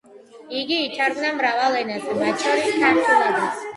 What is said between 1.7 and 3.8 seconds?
ენაზე, მათ შორის ქართულადაც.